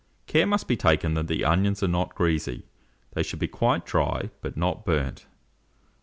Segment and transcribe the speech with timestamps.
[0.25, 2.65] Care must be taken that the onions are not greasy:
[3.13, 5.27] they should be quite dry, but not burnt.